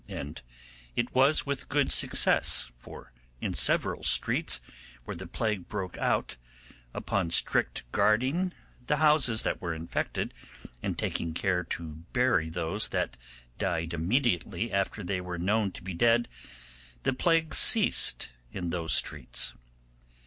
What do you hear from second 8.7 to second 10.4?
the houses that were infected,